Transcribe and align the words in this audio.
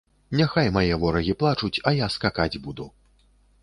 Няхай 0.39 0.71
мае 0.77 0.89
ворагі 1.03 1.37
плачуць, 1.45 1.73
а 1.87 1.97
я 2.03 2.11
скакаць 2.19 2.55
буду. 2.67 2.93